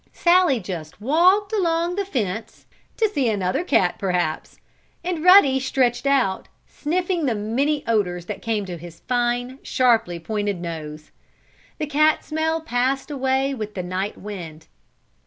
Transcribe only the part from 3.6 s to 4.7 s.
cat perhaps,